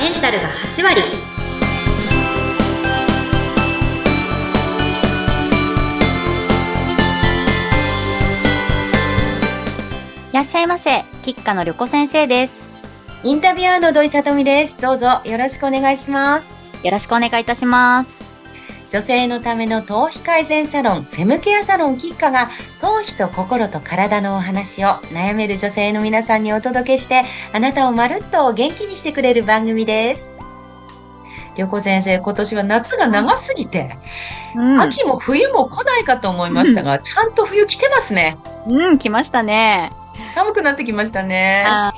[0.00, 1.02] メンタルが8割
[10.30, 12.70] いらっしゃいませ、吉家の旅子先生です。
[13.24, 16.46] インタビュアーの土井さとみですどうぞよろしくお願いします
[16.82, 18.29] よろしくお願いいたします。
[18.90, 22.50] 女性のための頭皮改善サロンフェムケアサロンキッカが
[22.80, 30.28] 頭皮と心と体のお話を悩める女性の皆さんにお届けしてあなたをまるっと元気にしてくれる番組です。
[31.56, 33.96] りょこ先生今年は夏が長すぎて、
[34.56, 38.38] うん、秋も冬も来ないかと思いましたが、ちゃんと冬来てますね。
[38.66, 39.92] うん、来ましたね。
[40.28, 41.64] 寒くなってきましたね。
[41.64, 41.92] あ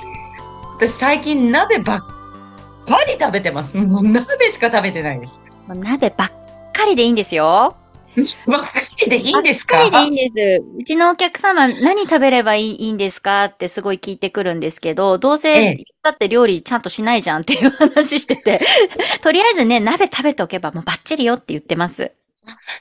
[0.77, 3.77] 私最近鍋ばっかり食べてます。
[3.77, 5.41] もう鍋しか食べてないです。
[5.67, 6.42] もう鍋ばっ
[6.83, 7.77] かりでいいんですよ。
[8.45, 8.67] ばっか
[9.01, 9.77] りでいいんですか？
[9.79, 10.63] ばっかりでいいんです。
[10.79, 18.61] うちのお客様何食べればいいいいんですかってすごい聞いてくるんですけど、どうえせえ、だって料理ちゃんとしないじゃんっていう話してて、
[19.23, 22.11] とりあえずね、鍋食べておけばもうバッチリよって言ってます。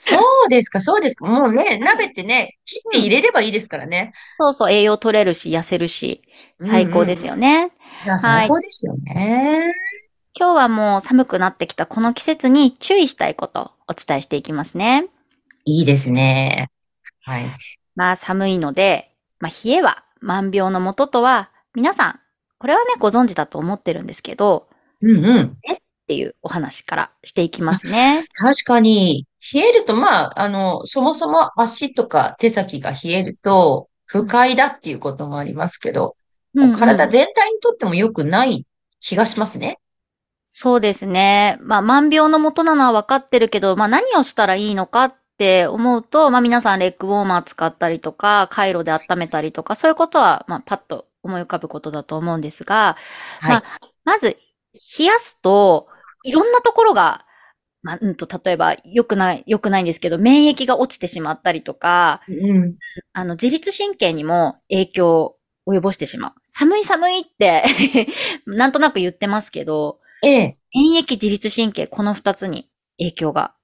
[0.01, 1.25] そうですか、そうですか。
[1.25, 4.13] もうね、鍋ってね、切って入れればいいですからね。
[4.41, 6.23] そうそう、栄養取れるし、痩せるし、
[6.61, 7.71] 最高ですよね。
[8.05, 9.73] いや、最高ですよね。
[10.35, 15.09] 今日はもう寒くなってきたこの季節に注意したいことをお伝えしていきますね。
[15.67, 16.71] いいですね。
[17.23, 17.45] はい。
[17.95, 19.11] まあ寒いので、
[19.41, 22.21] まあ冷えは万病のもととは、皆さん、
[22.59, 24.69] これはね、ご存知だと思ってるんですけど、
[25.03, 25.43] うんうん。
[25.43, 28.25] っていうお話からしていきますね。
[28.35, 36.17] 確かに、冷えると、まあ、あの、そもそも足とか手先が冷えると、不快だっていうこともありますけど、
[36.55, 38.67] うんうん体全体にとっても良くない
[39.01, 39.79] 気がしますね。
[40.55, 41.57] そうですね。
[41.63, 52.99] まあ万病のもとなのは分かってるけど、まあ何をしたらいいのかって思うと、まあ皆さんレッグウォーマー使ったりとか、カイロで温めたりとか、そういうことは、まあパッと思い浮かぶことだと思うんですが、
[53.41, 53.51] はい。
[53.51, 53.65] まあ
[54.05, 54.37] まず、
[54.99, 55.89] 冷やすと、
[56.23, 57.25] いろんなところが、
[57.83, 62.77] まあ、うんと、例えば、良くない、良くないんですけど、免疫が落ちてしまったりとか、うん。
[63.15, 65.37] あの、自律神経にも影響を
[65.67, 66.33] 及ぼしてしまう。
[66.43, 67.65] 寒い寒いって、
[68.47, 70.59] なんとなく言ってますけど、ええ。
[70.75, 72.69] 免疫自律神経、この二つに
[72.99, 73.55] 影響が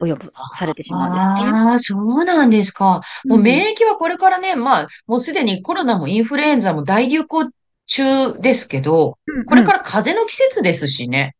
[0.00, 1.28] 及ぶ、されてしまうんですね。
[1.28, 3.00] ああ、そうなんですか。
[3.24, 7.50] もう免疫はこれからね、まあ、もうすでにコロナもインフルエンザも大流行
[7.86, 11.36] 中ですけど、うんこれから風邪の季節ですしね。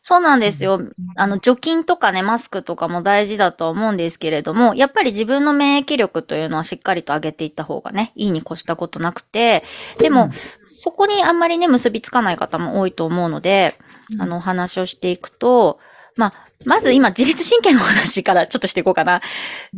[0.00, 0.80] そうなんですよ。
[1.16, 9.62] あの、除菌とかね、マスクとかも大事だとは思うんですけれども、やっぱり自分の免疫力というのはしっかりと上げていった方がね、いいに越したことなくて、
[9.98, 10.30] でも、うん
[10.76, 13.78] そこにあんまりね、結びつかない方も多いと思うので、
[14.12, 15.78] うんあの、お話をしていくと、
[16.16, 19.20] まあ、まず今、自律神経のお話からちょっとしていこうかな。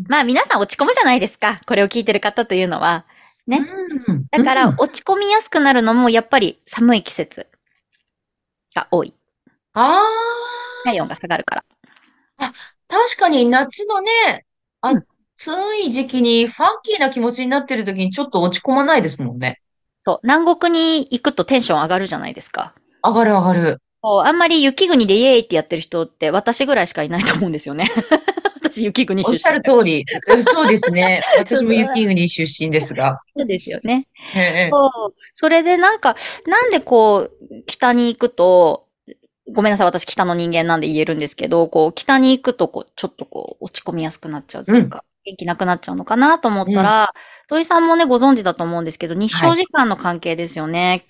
[0.09, 1.61] まあ、皆さん落ち込むじゃないですか。
[1.67, 3.05] これを聞いてる方というのは。
[3.47, 3.67] ね
[4.09, 4.27] うん。
[4.31, 7.47] だからうん、落ち込みやすくなるのも、やっぱり寒い季節
[8.75, 9.15] が多い。
[9.75, 10.03] あ
[10.85, 11.65] 体温が下がるから。
[12.39, 12.53] あ、
[12.89, 14.11] 確かに夏のね、
[14.83, 15.07] うん
[15.39, 15.53] 暑
[15.85, 19.61] い時期にファンキーな気持ちになってる時にちょっと落ち込まないですもんね。
[20.07, 22.75] そう、南国に行くとテンション上がるじゃないですか。
[23.03, 23.83] 上がる上がる。
[24.01, 27.91] こうあんまり雪国でイエーイってやってる人って私ぐらいしかいないと思うんですよね。
[28.63, 29.35] 私雪国出身。
[29.35, 30.05] おっしゃる通り。
[30.45, 31.23] そうですね。
[31.39, 33.21] 私も雪国出身ですが。
[33.37, 34.07] そうですよね。
[34.37, 35.15] ええそう。
[35.33, 36.15] それでなんか、
[36.47, 37.31] なんでこう、
[37.67, 38.87] 北に行くと、
[39.53, 47.13] ごめんなさい、私北の人間なんで言えるんですけど、こう、北に行くと、こう、ちょっとこう、落ち込みやすくなっちゃうというか、元気なくなっちゃうのかなと思ったら、
[47.49, 51.05] 土井さんもね、ご存知だと思うんですけど、日照時間の関係ですよね。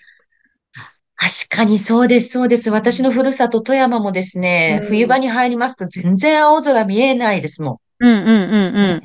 [1.17, 2.71] 確かにそうです、そうです。
[2.71, 7.77] 私のふるさと富山もですね、うん冬場に入りますと全然青空見えないですもん。
[8.01, 9.03] うんうんうんうん。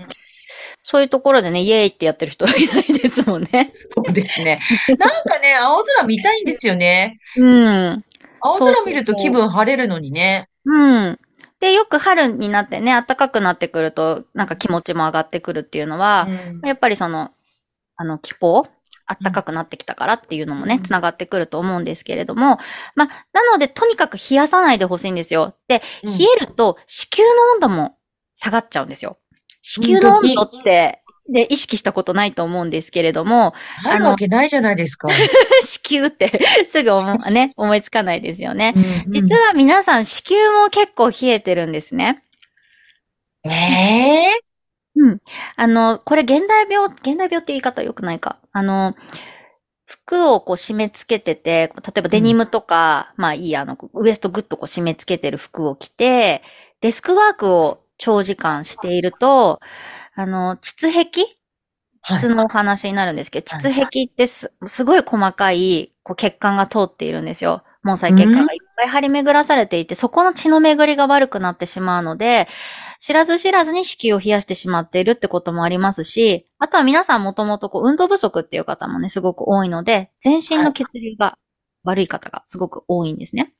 [0.81, 3.71] そういうところでね、イエーイってやってる人いないですもんね。
[3.73, 4.59] そうですね。
[4.87, 7.17] なんかね、青空見たいんですよね。
[7.37, 8.03] うん。
[8.41, 10.49] 青空見ると気分晴れるのにね。
[10.65, 11.19] うん。
[11.61, 17.31] で、よく春になってね、暖かくなってくると、なんか気持ちも上がってくるっていうのは、うんやっぱりその、
[17.95, 18.67] あの、気候
[19.07, 22.57] 暖かくなってきたからっていうのもね、うんつながってくると思うんですけれども、
[22.95, 25.53] まあ、なので、とにかく冷やさないでほしいんですよ。
[25.67, 27.97] で、うん冷えると、子宮の温度も
[28.33, 29.17] 下がっちゃうんですよ。
[29.61, 33.53] 子宮の温度って、で、意識したことないと思うんですけれども、
[33.85, 35.07] あるわけないじゃないですか。
[35.63, 36.31] 子宮って
[36.65, 38.73] すぐ思うね、 思いつかないですよね。
[38.75, 42.23] うん実は皆さん子宮も結構冷えてるんですね。
[43.43, 44.51] ええ
[44.95, 45.21] うん。
[45.55, 48.37] あの、これ現代病、現代病って言い方良くないか。
[48.51, 48.93] あの、
[49.85, 56.41] 服をこう締め付けてて、例えばデニムとか、まあいいや、あの、ウエストグッとこう締め付けてる服を着て、
[56.81, 59.59] デスクワークを長時間していると、
[60.13, 61.23] あの、膣壁？
[62.03, 67.63] 膣のお話になるんですけど、はい膣壁ってす、すごい細かいこう血管が通っているんですよ。
[67.83, 72.47] 毛細血管がいっぱい張り巡らされていて、そこの血の巡りが悪くなってしまうので、
[72.99, 81.37] 知らず知らずに子宮を冷やしてしまっているってこともありますし、あとは皆さんもともとこう運動不足っていう方もね、すごく多いので、全身の血流が
[81.83, 83.53] 悪い方がすごく多いんですね。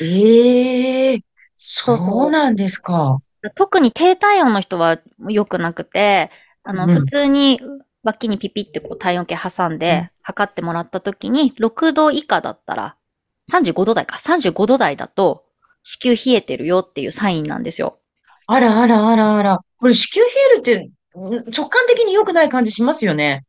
[0.00, 1.20] ええ
[1.56, 3.18] そうそうそうなんですか。
[3.54, 4.98] 特に低体温の人は
[5.28, 6.30] 良くなくて、
[6.62, 7.60] あの、うん普通に
[8.02, 12.96] 脇にピピってこう体温計挟んで、測ってもらった時に、6度以下だったら、
[13.52, 15.44] 35度台か、35度台だと、
[15.82, 17.98] 子宮冷えてるよっていうサインなんですよ。
[18.48, 19.60] あらあらあらあら。
[19.78, 20.90] これ子宮冷えるってん
[21.50, 23.44] 直感的に良くない感じしますよね。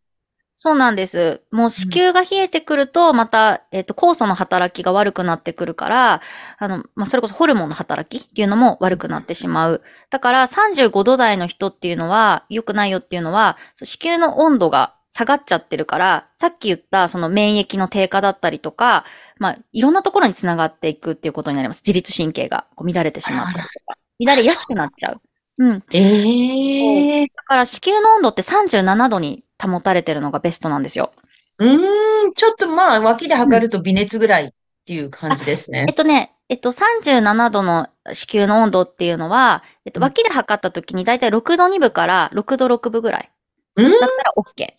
[0.59, 1.43] そうなんです。
[1.51, 6.21] もう子宮が冷えてくると、また、えっ、と、酵素の働きが悪くなってくるから、
[6.57, 9.83] あの、まあ、それこそホルモンの働きっていうのも悪くなってしまう。
[10.09, 19.05] だから、35度台の人っていうのは、良くないよっていうのは、子宮の温度が下がっちゃってるから、さっき言ったその免疫の低下だったりとか、
[19.37, 21.83] まあ、いろんなところにつながっていくっていうことになります。
[21.85, 23.95] 自律神経がこう乱れてしまったりとか。
[24.25, 25.21] 乱れやすくなっちゃう。
[25.57, 25.83] うん。
[25.91, 31.11] ええだから子宮の温度って37度に保たれてるのがベストなんですよ。
[31.59, 34.49] うーん、ちょっとまあ、脇で測ると微熱ぐらいっ
[34.85, 35.95] ていう感じですねえっ。
[35.95, 43.31] とね、えっと、37度の子宮の温度っていうのは、えっと、うん脇で測った時にだいたい6度2分から6度6分ぐらい
[43.77, 44.73] うん、だったら OK。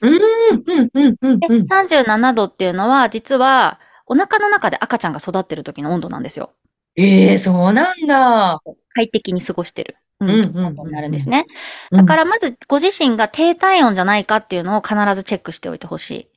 [0.00, 1.60] うん、うん、うん、うん、で、うん。
[1.62, 6.52] 37度っていうのは、実は、お腹の中で赤ちゃんが育ってる時の温度なんですよ。
[6.96, 8.60] ええそうなんだ。
[8.90, 9.96] 快適に過ごしてる。
[10.32, 11.46] うんうんうん温度になるんですね。
[11.90, 16.28] うんだからまずご自身が低体温じゃないかっていうのを必ずチェックしておいてほしい。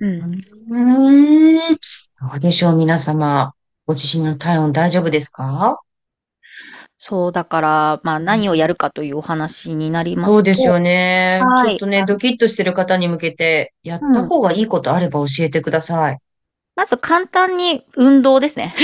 [0.00, 0.40] うん。
[0.70, 1.76] うーん。
[2.30, 3.52] どうでしょう、皆様。
[3.86, 5.78] ご自身の体温大丈夫ですか？
[6.96, 10.34] そう、だから、まあ何をやるかというお話になりますと。
[10.34, 11.40] そうですよね。
[11.42, 16.18] はいちょっとね、ドキッとしてる方に向けて、やった方がいいことあれば教えてください。
[16.76, 18.74] まず簡単に運動ですね。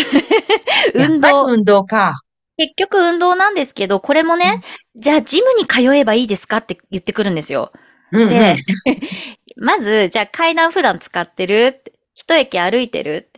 [0.94, 1.44] 運動。
[1.46, 2.20] 運動か。
[2.56, 4.60] 結局運動なんですけど、これもね、
[4.94, 7.72] じゃあジムに通えばいいですかって言ってくるんですよ。
[8.12, 8.56] うんうんで、
[9.56, 11.82] まず、じゃあ階段普段使ってる
[12.14, 13.30] 一駅歩いてる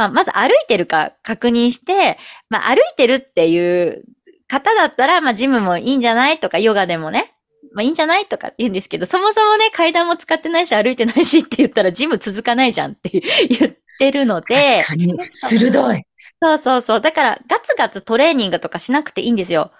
[0.00, 2.16] まあ、まず歩いてるか確認して、
[2.48, 4.02] まあ、歩いてるっていう
[4.48, 7.34] 方だったら、まあ、ジムもいいんじゃないとか、ヨガでもね、
[7.74, 16.02] まあ、いいんじゃないとかって言うんですけど、そもそもね、階段も使ってないし、歩いてないしって言ったら、ジム続かないじゃんって言ってるので、確かに、鋭い。
[16.42, 17.00] そうそうそう。
[17.00, 19.72] だから、ガツガツトレーニングとかしなくていいんですよ。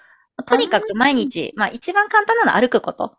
[0.45, 3.15] とにかく毎日、まあ一番簡単なのは歩くこと。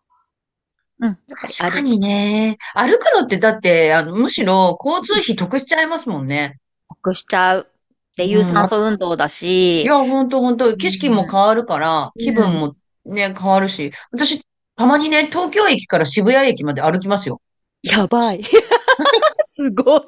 [0.99, 1.17] うん。
[1.29, 2.57] 確かにね。
[2.73, 6.57] 歩くのってだって、あの、むしろ交通費得しちゃいますもんね。
[6.89, 7.69] 得しちゃう。
[8.15, 9.81] で、有酸素運動だし。
[9.81, 12.75] いや、ほんとほんと、景色も変わるから、気分も
[13.05, 13.91] ね、変わるし。
[14.11, 14.41] 私、
[14.75, 17.41] たまにね、東京駅から渋谷駅まで歩きますよ。
[17.81, 18.43] やばい。
[19.47, 20.01] すごい。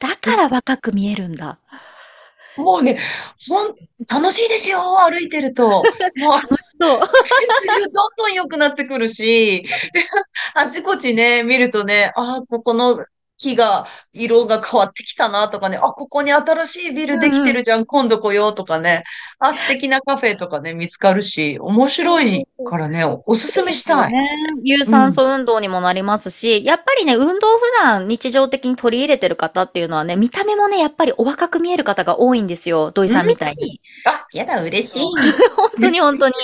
[0.00, 1.58] だから若く見えるんだ。
[2.60, 2.98] もうね、
[3.48, 3.74] ほん、
[4.08, 5.68] 楽しいですよ、歩いてると。
[5.70, 5.82] もう、
[6.78, 7.00] そう。
[7.92, 10.04] どんどん良くなってくるし、で
[10.54, 13.04] あちこちね、見るとね、ああ、ここの
[13.40, 19.04] 木が、色が変わってきたなとかね、あ、ここに新しいビルできてるじゃん、今度来ようとかね、
[19.38, 24.12] あ、素敵なカフェとかね、見つかるし、面白いからね、おすすめしたい。
[24.12, 24.28] ね。
[24.62, 32.92] 有酸素運動にもなりますし、やっぱりね、運動を普段日常的に取り入れてる方っていうのはね、見た目もね、やっぱりお若く見える方が多いんですよ。
[32.92, 33.80] 土井さんみたいに。
[34.04, 35.02] あ、やだ、嬉しい。
[35.56, 36.34] 本当に本当に。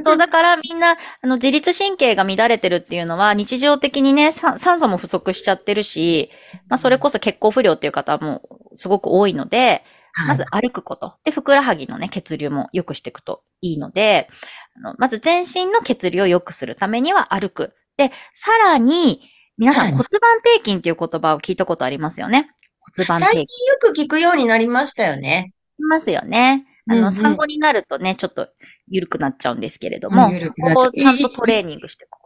[0.00, 6.31] そう、だからみんな、あの、自律神経が乱れてるっていうのは、日常的にね、酸酸素も不足しちゃってるし、
[6.68, 9.84] まあ、それこそ血行不良っていう方もすごく多いので、
[10.28, 11.14] まず歩くこと。
[11.24, 14.28] で、ふくらはぎのね、血流も良くしていくといいので、
[14.76, 17.74] あのまず全身の血流を良くするためには歩く。
[17.96, 19.22] で、さらに、
[19.58, 20.06] 皆さん骨盤
[20.44, 22.50] 底筋っていう言葉を聞いたことありますよね？
[22.96, 23.66] 骨盤底最近筋。
[23.66, 25.52] よく聞くようになりましたよね。
[25.78, 26.66] いますよね。
[26.90, 28.48] あの、うんうん産後になるとね、ちょっと
[28.88, 32.21] 緩くなっちゃうんですけれども、うん緩そくなっちゃうこをちゃんとトレーニングしていくこと。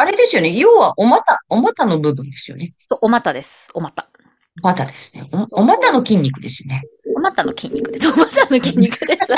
[0.00, 0.50] あれですよね。
[0.52, 2.72] 要は、お股、お股の部分ですよね。
[2.88, 3.68] とお股です。
[3.74, 4.08] お股。
[4.62, 5.28] お股ですね。
[5.30, 6.84] お、お股の筋肉ですよね。
[7.14, 8.08] お股の筋肉です。
[8.08, 9.34] お股の筋肉です。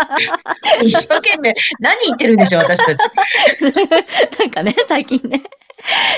[0.82, 2.98] 一生懸命、何言ってるんでしょう、私たち。
[4.40, 5.42] なんかね、最近ね。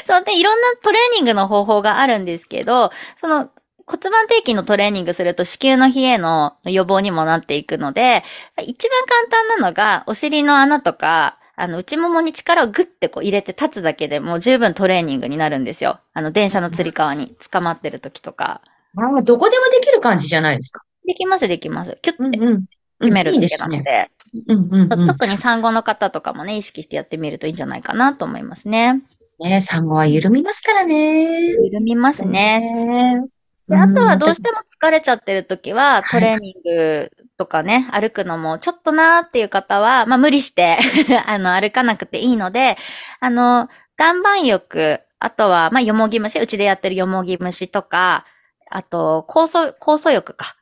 [0.05, 3.51] そうで、いろんなトレーニングの方法があるんですけど、その
[3.85, 8.23] 骨盤底筋のトレーニングすると子宮の冷えの予防にもなっていくので、
[8.63, 16.01] 一番簡単なのが、お尻の穴とか、あの、内ももに力をグッてこう入れて立つだけでも十分トレーニングになるんですよ。
[16.15, 18.63] あの、電車のつり革に捕まってる時とか。
[18.97, 20.83] ああ、どこでもできる感じじゃないですか？
[21.07, 21.99] できます、できます。
[22.03, 22.65] キュッてうん。
[23.01, 23.79] 決めるだけなので。
[23.79, 24.11] ですね。
[24.49, 25.07] うんうんうん。
[25.07, 29.03] 特に産後の方とかもね、意識してやってみるといいんじゃないかなと思いますね。
[29.41, 31.41] ね、産後は緩みますからね。
[31.51, 32.61] 緩みますね。
[32.61, 33.25] ね。
[33.69, 34.59] で、あとはどうしても。
[34.59, 37.11] も疲れちゃってる時は、はいトレーニング
[37.43, 40.79] とかね、歩くのもちょっとなーっていう方は、まあ無理して、
[41.27, 42.77] あの、歩かなくていいので、
[43.19, 43.69] あの、
[43.99, 48.27] 岩盤浴、あとは、まあ、よもぎ虫、うちでやってるよもぎ虫とか、
[48.71, 50.55] あと、酵素、酵素浴か。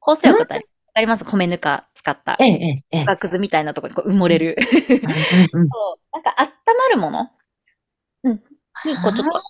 [0.00, 1.24] 酵素浴ってありわかります？
[1.24, 2.36] 米ぬか使った。
[2.38, 4.56] ええ、ええ、くずみたいなところにこう埋もれる。
[4.62, 5.00] そう。
[6.12, 7.30] なんか温まるもの？
[8.24, 8.32] うん。
[8.84, 9.42] に、こうちょっと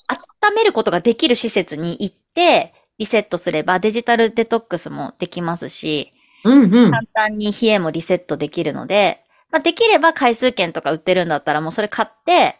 [0.44, 6.12] 温めることができる施設に行って、リセットすればデジタルデトックスもできますし、
[6.48, 6.90] うんうん。
[6.90, 12.56] 簡単に冷えもリセットできるので、まあ、できれば回数券とか売ってるんだったらもうそれ買って、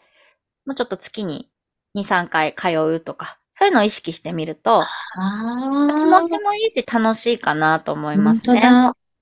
[0.67, 1.51] もうちょっと月に
[1.95, 4.85] 2、3回通うとか、そういうのを意識してみると。
[5.15, 8.63] 気持ちもいいし楽しいかなと思いますね。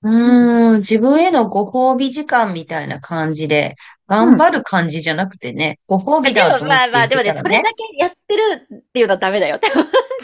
[0.02, 3.76] うーん、自分へのご褒美時間みたいな感じで、
[4.08, 8.42] 頑張る感じじゃなくてね、ご褒美でだと思ってもまあまあ、でもね、それだけやってる
[8.74, 9.58] っていうのはダメだよ。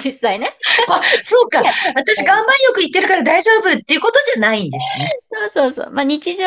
[0.02, 0.49] 実際ね。
[0.88, 1.62] あ、そうか。
[1.94, 5.11] 私、岩盤浴行ってるから大丈夫っていうことじゃないんですね。
[5.32, 5.92] そうそうそう。
[5.92, 6.44] まあ日常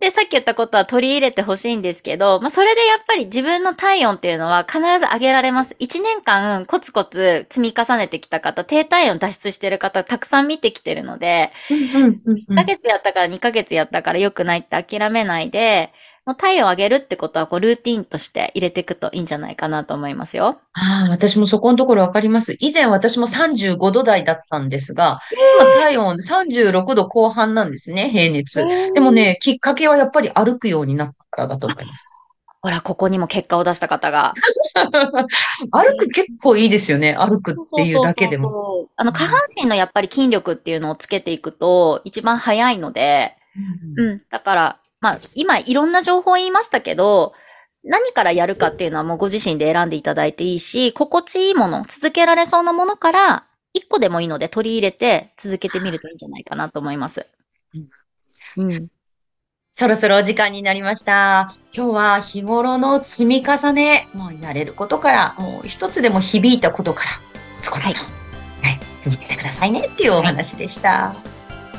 [0.00, 5.76] でさっき言ったことは取り入れてほしいんですけど、まあそれでやっぱり自分の体温っていうのは必ず上げられます。
[5.78, 15.92] 1年間コツコツ積み重ねてきた方、低体温脱出してる方たくさん見てきてるので、うんうんうんうん1ヶ月やったから2ヶ月やったから良くないって諦めないで、
[16.26, 20.60] もう体温上げるってことはこうルーティンとして入れていくといいんじゃないかなと思いますよ。
[20.74, 22.56] ああ、私もそこのところわかります。
[22.60, 25.20] 以前私も35度台だったんですが、
[25.58, 28.64] 今体温36度後半なんですね、平熱。
[28.94, 32.06] でもね、きっかけはやっぱり歩くようになったからだと思います。
[32.62, 34.34] ほら、ここにも結果を出した方が。
[35.72, 38.50] 歩く結構いいですよね、歩くっていうだけでも。
[38.50, 38.88] も。
[38.96, 43.36] あの、下半身のやっぱり筋力っていうのをつけていくと一番早いので、
[43.96, 44.22] うんうん。
[44.30, 47.32] だから、まあ、今いろんな情報言いましたけど、
[47.82, 57.26] 何からやるかっていうのはもうご自身で選んでいただいていいし、心地いいもの、続けられそうなものから、一個でもいいので取り入れて続けてみるといいんじゃないかなと思います。
[58.56, 58.88] うん。
[59.72, 61.50] そろそろお時間になりました。
[61.72, 67.10] 今日は日頃の積み重ね、もうやれることから、もう一つでも響いたことから、
[67.62, 67.94] そこだと、はい
[68.64, 71.14] はい、続けてくださいねっていうお話でした。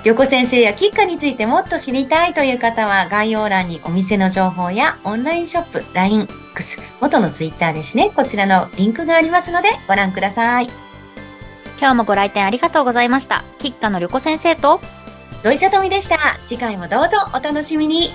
[0.03, 8.11] 旅子先生やキッカについてもっと知りたいという方は概要欄にお店の情報やオンラインショップ、LINE、X、元の Twitter ですね。
[8.15, 10.65] こちらのリンクがありますのでご覧ください。
[11.79, 13.43] 今日もご来店ありがとうございました。
[13.59, 14.81] キッカの旅子先生と、
[15.43, 16.17] ロイサトミでした。
[16.47, 18.09] 次回もどうぞお楽しみに。